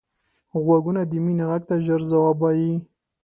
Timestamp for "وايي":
2.41-2.73